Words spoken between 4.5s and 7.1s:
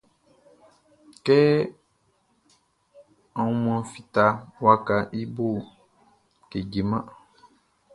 wakaʼn i boʼn kejeman.